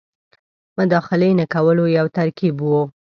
[0.79, 2.81] مداخلې نه کولو یو ترکیب وو.